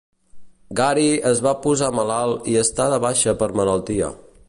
Gary 0.79 1.09
es 1.33 1.43
va 1.49 1.53
posar 1.67 1.91
malalt 1.99 2.51
i 2.55 2.59
està 2.65 2.91
de 2.95 3.01
baixa 3.07 3.39
per 3.45 3.55
malaltia. 3.63 4.15